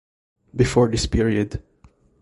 Before 0.55 0.87
this 0.87 1.05
period. 1.05 1.61